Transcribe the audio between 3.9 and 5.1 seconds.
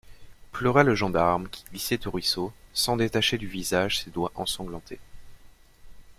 ses doigts ensanglantés.